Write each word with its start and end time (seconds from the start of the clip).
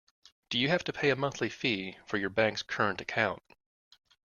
Do 0.49 0.57
you 0.57 0.67
have 0.69 0.83
to 0.85 0.93
pay 0.93 1.11
a 1.11 1.15
monthly 1.15 1.47
fee 1.47 1.99
for 2.07 2.17
your 2.17 2.31
bank’s 2.31 2.63
current 2.63 2.99
account? 3.01 3.43